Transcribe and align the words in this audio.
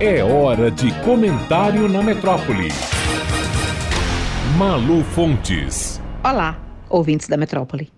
É 0.00 0.22
hora 0.22 0.70
de 0.70 0.94
comentário 1.02 1.88
na 1.88 2.04
metrópole. 2.04 2.68
Malu 4.56 5.02
Fontes. 5.02 6.00
Olá, 6.22 6.56
ouvintes 6.88 7.26
da 7.26 7.36
metrópole. 7.36 7.90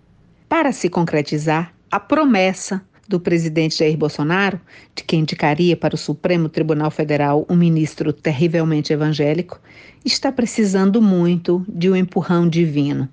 Para 0.49 0.71
se 0.71 0.89
concretizar 0.89 1.71
a 1.91 1.99
promessa 1.99 2.81
do 3.07 3.19
presidente 3.19 3.77
Jair 3.77 3.95
Bolsonaro, 3.95 4.59
de 4.95 5.03
que 5.03 5.15
indicaria 5.15 5.77
para 5.77 5.93
o 5.93 5.97
Supremo 5.97 6.49
Tribunal 6.49 6.89
Federal 6.89 7.45
um 7.47 7.55
ministro 7.55 8.11
terrivelmente 8.11 8.91
evangélico, 8.91 9.61
está 10.03 10.31
precisando 10.31 10.99
muito 11.03 11.63
de 11.69 11.87
um 11.87 11.95
empurrão 11.95 12.49
divino. 12.49 13.07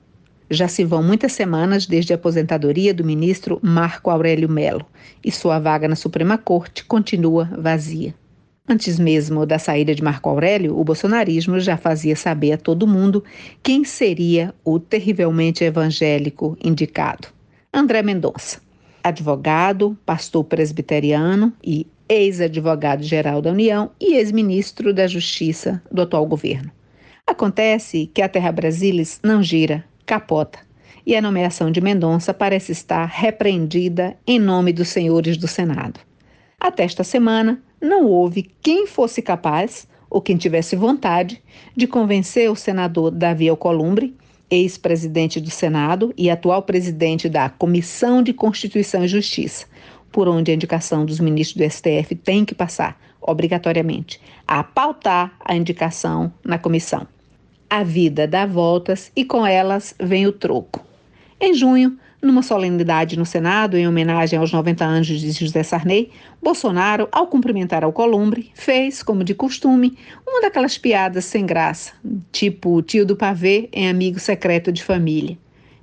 Já 0.49 0.67
se 0.67 0.83
vão 0.83 1.03
muitas 1.03 1.33
semanas 1.33 1.85
desde 1.85 2.15
a 2.15 2.17
aposentadoria 2.17 2.95
do 2.95 3.05
ministro 3.05 3.61
Marco 3.63 4.09
Aurélio 4.09 4.49
Melo 4.49 4.87
e 5.23 5.31
sua 5.31 5.59
vaga 5.59 5.87
na 5.87 5.95
Suprema 5.95 6.39
Corte 6.39 6.87
continua 6.87 7.51
vazia. 7.55 8.15
Antes 8.69 8.99
mesmo 8.99 9.47
da 9.47 9.59
saída 9.59 9.95
de 9.95 10.03
Marco 10.03 10.29
Aurélio, 10.29 10.79
o 10.79 10.85
bolsonarismo 10.85 11.59
já 11.59 11.77
fazia 11.77 12.15
saber 12.15 12.53
a 12.53 12.59
todo 12.59 12.87
mundo 12.87 13.25
quem 13.63 13.85
seria 13.85 14.55
o 14.65 14.79
terrivelmente 14.79 15.65
evangélico 15.65 16.57
indicado: 16.63 17.29
André 17.73 18.03
Mendonça 18.03 18.61
advogado, 19.03 19.97
pastor 20.05 20.45
presbiteriano 20.45 21.53
e 21.65 21.87
ex-advogado-geral 22.09 23.43
da 23.43 23.51
União 23.51 23.91
e 24.01 24.15
ex-ministro 24.15 24.93
da 24.93 25.07
Justiça 25.07 25.83
do 25.91 26.03
atual 26.03 26.27
governo. 26.27 26.71
Acontece 27.27 28.11
que 28.13 28.23
a 28.23 28.29
Terra 28.29 28.53
Brasilis 28.53 29.21
não 29.23 29.43
gira, 29.43 29.85
capota, 30.07 30.59
e 31.05 31.15
a 31.15 31.23
nomeação 31.23 31.71
de 31.71 31.81
Mendonça 31.81 32.33
parece 32.33 32.73
estar 32.73 33.07
repreendida 33.07 34.17
em 34.27 34.39
nome 34.39 34.73
dos 34.73 34.89
senhores 34.89 35.37
do 35.37 35.49
Senado. 35.49 36.01
Até 36.61 36.85
esta 36.85 37.05
semana, 37.05 37.63
não 37.81 38.07
houve 38.07 38.51
quem 38.63 38.87
fosse 38.87 39.23
capaz, 39.23 39.87
ou 40.11 40.21
quem 40.21 40.37
tivesse 40.37 40.75
vontade, 40.75 41.43
de 41.77 41.87
convencer 41.87 42.51
o 42.51 42.57
senador 42.57 43.11
Davi 43.11 43.49
Alcolumbre 43.49 44.15
ex-presidente 44.51 45.41
do 45.41 45.51
Senado 45.51 46.13
e 46.17 46.31
atual 46.31 46.63
presidente 46.63 47.29
da 47.29 47.49
Comissão 47.49 48.23
de 48.23 48.33
Constituição 48.33 49.05
e 49.05 49.09
Justiça, 49.09 49.67
por 50.11 50.27
onde 50.29 50.51
a 50.51 50.55
indicação 50.55 51.05
dos 51.05 51.21
ministros 51.21 51.57
do 51.57 51.71
STF 51.71 52.15
tem 52.15 52.45
que 52.45 52.55
passar, 52.55 52.99
obrigatoriamente, 53.21 54.21
a 54.47 54.65
pautar 54.65 55.37
a 55.45 55.55
indicação 55.55 56.33
na 56.43 56.59
comissão. 56.59 57.07
A 57.69 57.83
vida 57.83 58.27
dá 58.27 58.47
voltas 58.47 59.13
e 59.15 59.25
com 59.25 59.47
elas 59.47 59.95
vem 60.01 60.27
o 60.27 60.33
troco. 60.33 60.85
Em 61.39 61.53
junho, 61.53 61.99
numa 62.21 62.43
solenidade 62.43 63.17
no 63.17 63.25
Senado, 63.25 63.77
em 63.77 63.87
homenagem 63.87 64.39
aos 64.39 64.53
90 64.53 64.85
anos 64.85 65.07
de 65.07 65.31
José 65.31 65.63
Sarney, 65.63 66.11
Bolsonaro, 66.43 67.09
ao 67.13 67.27
cumprimentar 67.27 67.85
Alcolumbre, 67.85 68.51
fez, 68.55 69.03
como 69.03 69.23
de 69.23 69.35
costume, 69.35 69.97
uma 70.27 70.41
daquelas 70.41 70.77
piadas 70.77 71.25
sem 71.25 71.47
graça, 71.47 71.93
tipo 72.33 72.83
tio 72.83 73.07
do 73.07 73.17
pavê 73.17 73.69
em 73.73 73.89
amigo 73.89 74.19
secreto 74.19 74.73
de 74.73 74.83
família. 74.83 75.39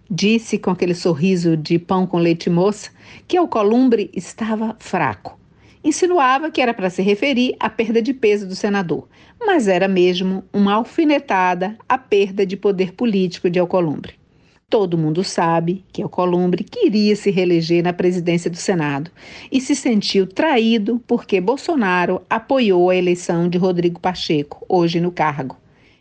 Disse 0.09 0.59
com 0.59 0.69
aquele 0.69 0.94
sorriso 0.94 1.58
de 1.58 1.80
pão 1.80 2.06
com 2.06 2.17
leite 2.17 2.50
moça 2.50 2.91
que 3.28 3.38
Alcolumbre 3.38 4.11
estava 4.13 4.75
fraco. 4.78 5.39
Insinuava 5.83 6.52
que 6.52 6.61
era 6.61 6.73
para 6.73 6.89
se 6.89 7.02
referir 7.02 7.56
à 7.59 7.69
perda 7.69 8.02
de 8.02 8.13
peso 8.13 8.47
do 8.47 8.56
senador, 8.56 9.08
mas 9.39 9.67
era 9.67 9.88
mesmo 9.88 10.44
uma 10.52 10.73
alfinetada 10.73 11.78
à 11.88 11.97
perda 11.97 12.45
de 12.45 12.58
poder 12.58 12.94
político 12.94 13.50
de 13.50 13.59
Alcolumbre. 13.59 14.24
Todo 14.67 14.97
mundo 14.97 15.23
sabe 15.23 15.85
que 15.94 16.02
Alcolumbre 16.02 16.63
queria 16.63 17.16
se 17.16 17.30
reeleger 17.30 17.83
na 17.83 17.94
presidência 17.94 18.49
do 18.49 18.58
Senado 18.58 19.11
e 19.52 19.61
se 19.61 19.75
sentiu 19.75 20.25
traído 20.25 20.99
porque 21.05 21.39
Bolsonaro 21.39 22.22
apoiou 22.27 22.89
a 22.89 22.95
eleição 22.95 23.47
de 23.47 23.59
Rodrigo 23.59 23.99
Pacheco, 23.99 24.66
hoje 24.67 24.99
no 24.99 25.11
cargo, 25.11 25.55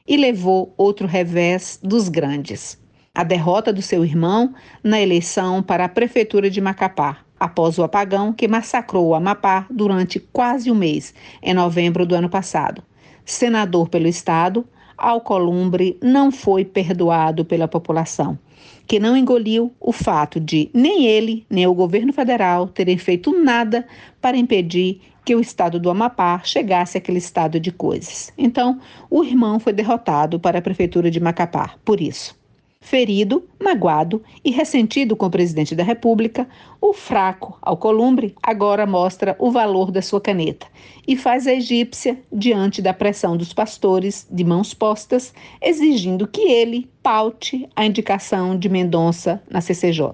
e 0.08 0.16
levou 0.16 0.72
outro 0.78 1.06
revés 1.06 1.78
dos 1.82 2.08
grandes. 2.08 2.82
A 3.14 3.22
derrota 3.22 3.70
do 3.70 3.82
seu 3.82 4.02
irmão 4.02 4.54
na 4.82 5.00
eleição 5.00 5.62
para 5.62 5.84
a 5.84 5.88
prefeitura 5.88 6.48
de 6.50 6.60
Macapá, 6.60 7.18
após 7.38 7.78
o 7.78 7.82
apagão 7.82 8.32
que 8.32 8.48
massacrou 8.48 9.08
o 9.08 9.14
Amapá 9.14 9.66
durante 9.70 10.18
quase 10.18 10.70
um 10.70 10.74
mês, 10.74 11.14
em 11.42 11.52
novembro 11.52 12.06
do 12.06 12.14
ano 12.14 12.30
passado. 12.30 12.82
Senador 13.24 13.88
pelo 13.88 14.06
Estado, 14.06 14.66
Alcolumbre 14.96 15.98
não 16.02 16.30
foi 16.30 16.64
perdoado 16.64 17.44
pela 17.44 17.66
população 17.66 18.38
que 18.86 18.98
não 18.98 19.16
engoliu 19.16 19.72
o 19.80 19.92
fato 19.92 20.38
de 20.38 20.70
nem 20.72 21.06
ele, 21.06 21.46
nem 21.48 21.66
o 21.66 21.74
governo 21.74 22.12
federal 22.12 22.68
terem 22.68 22.98
feito 22.98 23.32
nada 23.42 23.86
para 24.20 24.36
impedir 24.36 25.00
que 25.24 25.34
o 25.34 25.40
estado 25.40 25.80
do 25.80 25.88
Amapá 25.88 26.42
chegasse 26.44 26.98
àquele 26.98 27.18
estado 27.18 27.58
de 27.58 27.72
coisas. 27.72 28.30
Então, 28.36 28.78
o 29.08 29.24
irmão 29.24 29.58
foi 29.58 29.72
derrotado 29.72 30.38
para 30.38 30.58
a 30.58 30.62
prefeitura 30.62 31.10
de 31.10 31.18
Macapá, 31.18 31.76
por 31.82 32.00
isso. 32.00 32.36
Ferido, 32.84 33.48
magoado 33.58 34.22
e 34.44 34.50
ressentido 34.50 35.16
com 35.16 35.24
o 35.24 35.30
presidente 35.30 35.74
da 35.74 35.82
República, 35.82 36.46
o 36.78 36.92
fraco 36.92 37.58
Alcolumbre 37.62 38.34
agora 38.42 38.86
mostra 38.86 39.34
o 39.38 39.50
valor 39.50 39.90
da 39.90 40.02
sua 40.02 40.20
caneta 40.20 40.66
e 41.08 41.16
faz 41.16 41.46
a 41.46 41.54
egípcia 41.54 42.18
diante 42.30 42.82
da 42.82 42.92
pressão 42.92 43.38
dos 43.38 43.54
pastores 43.54 44.28
de 44.30 44.44
mãos 44.44 44.74
postas, 44.74 45.32
exigindo 45.62 46.28
que 46.28 46.42
ele 46.42 46.86
paute 47.02 47.66
a 47.74 47.86
indicação 47.86 48.54
de 48.54 48.68
Mendonça 48.68 49.42
na 49.50 49.62
CCJ. 49.62 50.12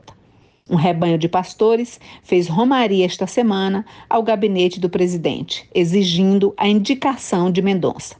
Um 0.70 0.76
rebanho 0.76 1.18
de 1.18 1.28
pastores 1.28 1.98
fez 2.22 2.46
romaria 2.46 3.04
esta 3.04 3.26
semana 3.26 3.84
ao 4.08 4.22
gabinete 4.22 4.78
do 4.78 4.88
presidente, 4.88 5.68
exigindo 5.74 6.54
a 6.56 6.68
indicação 6.68 7.50
de 7.50 7.60
Mendonça. 7.62 8.14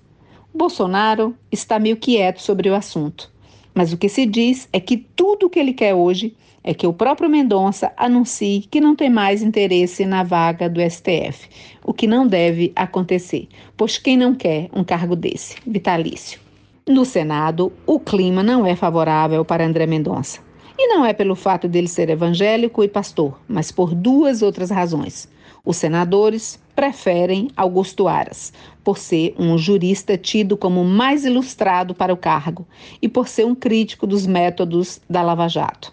Bolsonaro 0.53 1.37
está 1.53 1.79
meio 1.79 1.97
quieto 1.97 2.43
sobre 2.43 2.69
o 2.69 2.75
assunto 2.75 3.31
mas 3.75 3.93
o 3.93 3.97
que 3.97 4.09
se 4.09 4.27
diz 4.27 4.69
é 4.73 4.81
que 4.81 4.97
tudo 4.97 5.47
o 5.47 5.51
que 5.51 5.59
ele 5.59 5.73
quer 5.73 5.95
hoje 5.95 6.35
é 6.63 6.75
que 6.75 6.87
o 6.87 6.93
próprio 6.93 7.31
Mendonça 7.31 7.93
anuncie 7.97 8.67
que 8.71 8.81
não 8.81 8.95
tem 8.95 9.09
mais 9.09 9.43
interesse 9.43 10.05
na 10.05 10.23
vaga 10.23 10.69
do 10.69 10.81
STF, 10.81 11.49
o 11.85 11.95
que 11.95 12.07
não 12.07 12.27
deve 12.27 12.73
acontecer, 12.77 13.49
pois 13.77 13.97
quem 13.97 14.17
não 14.17 14.35
quer 14.35 14.69
um 14.75 14.85
cargo 14.85 15.17
desse, 15.17 15.57
vitalício? 15.67 16.39
No 16.87 17.05
Senado, 17.05 17.73
o 17.87 17.99
clima 18.01 18.43
não 18.43 18.67
é 18.67 18.75
favorável 18.75 19.45
para 19.45 19.65
André 19.65 19.87
Mendonça. 19.87 20.41
E 20.77 20.89
não 20.89 21.05
é 21.05 21.13
pelo 21.13 21.37
fato 21.37 21.69
dele 21.69 21.89
ser 21.89 22.09
evangélico 22.09 22.83
e 22.83 22.89
pastor, 22.89 23.39
mas 23.47 23.71
por 23.71 23.95
duas 23.95 24.41
outras 24.41 24.71
razões. 24.71 25.29
Os 25.65 25.77
senadores 25.77 26.59
preferem 26.75 27.51
Augusto 27.57 28.09
Aras, 28.09 28.53
por 28.83 28.97
ser 28.97 29.35
um 29.39 29.59
jurista 29.59 30.17
tido 30.17 30.57
como 30.57 30.85
mais 30.85 31.25
ilustrado 31.25 31.95
para 31.95 32.13
o 32.13 32.17
cargo 32.17 32.67
e 33.03 33.09
por 33.09 33.29
ser 33.29 33.45
um 33.45 33.55
crítico 33.55 34.07
dos 34.07 34.27
métodos 34.27 35.01
da 35.09 35.23
Lava 35.23 35.49
Jato. 35.49 35.93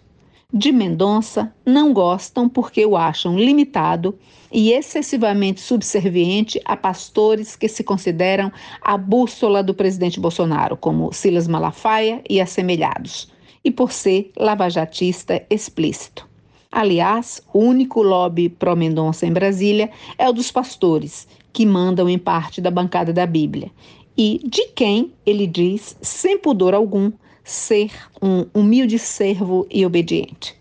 De 0.54 0.72
Mendonça 0.72 1.54
não 1.66 1.92
gostam 1.92 2.48
porque 2.48 2.86
o 2.86 2.96
acham 2.96 3.38
limitado 3.38 4.18
e 4.50 4.72
excessivamente 4.72 5.60
subserviente 5.60 6.62
a 6.64 6.78
pastores 6.78 7.58
que 7.58 7.68
se 7.68 7.84
consideram 7.84 8.50
a 8.82 8.98
bússola 8.98 9.62
do 9.62 9.74
presidente 9.74 10.22
Bolsonaro, 10.22 10.78
como 10.78 11.12
Silas 11.12 11.50
Malafaia 11.50 12.22
e 12.30 12.40
assemelhados, 12.40 13.30
e 13.62 13.70
por 13.70 13.92
ser 13.92 14.32
lavajatista 14.38 15.46
explícito. 15.50 16.27
Aliás, 16.72 17.42
o 17.54 17.60
único 17.60 18.02
lobby 18.02 18.50
pró-Mendonça 18.50 19.26
em 19.26 19.32
Brasília 19.32 19.90
é 20.18 20.28
o 20.28 20.34
dos 20.34 20.52
pastores, 20.52 21.28
que 21.54 21.66
mandam 21.66 22.10
em 22.10 22.18
parte 22.18 22.62
da 22.62 22.70
bancada 22.70 23.14
da 23.14 23.26
Bíblia, 23.26 23.72
e 24.18 24.42
de 24.44 24.68
quem 24.70 25.14
ele 25.26 25.48
diz, 25.48 25.98
sem 26.02 26.38
pudor 26.38 26.74
algum, 26.74 27.12
ser 27.44 27.92
um 28.22 28.46
humilde 28.54 29.00
servo 29.00 29.66
e 29.72 29.86
obediente. 29.86 30.56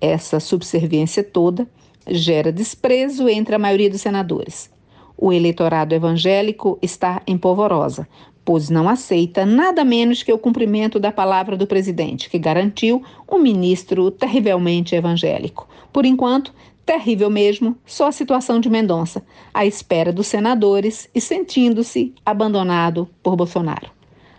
Essa 0.00 0.38
subserviência 0.38 1.24
toda 1.24 1.68
gera 2.06 2.52
desprezo 2.52 3.28
entre 3.28 3.54
a 3.54 3.58
maioria 3.58 3.90
dos 3.90 4.00
senadores. 4.00 4.70
O 5.16 5.32
eleitorado 5.32 5.94
evangélico 5.94 6.78
está 6.80 7.20
em 7.26 7.36
polvorosa, 7.36 8.08
pois 8.44 8.70
não 8.70 8.88
aceita 8.88 9.44
nada 9.46 9.84
menos 9.84 10.22
que 10.22 10.32
o 10.32 10.38
cumprimento 10.38 10.98
da 10.98 11.12
palavra 11.12 11.56
do 11.56 11.66
presidente, 11.66 12.28
que 12.28 12.38
garantiu 12.38 13.02
um 13.30 13.38
ministro 13.38 14.10
terrivelmente 14.10 14.94
evangélico. 14.94 15.68
Por 15.92 16.04
enquanto, 16.04 16.54
terrível 16.84 17.30
mesmo, 17.30 17.76
só 17.86 18.08
a 18.08 18.12
situação 18.12 18.58
de 18.58 18.68
Mendonça, 18.68 19.22
à 19.54 19.64
espera 19.64 20.12
dos 20.12 20.26
senadores 20.26 21.08
e 21.14 21.20
sentindo-se 21.20 22.14
abandonado 22.24 23.08
por 23.22 23.36
Bolsonaro. 23.36 23.90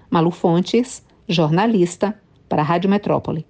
Malu 0.09 0.31
Fontes, 0.31 1.03
jornalista, 1.27 2.19
para 2.49 2.61
a 2.61 2.65
Rádio 2.65 2.89
Metrópole. 2.89 3.45